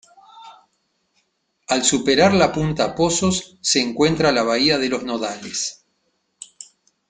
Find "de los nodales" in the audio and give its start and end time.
4.79-5.85